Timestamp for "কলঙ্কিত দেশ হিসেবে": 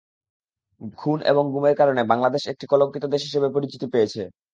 2.71-3.47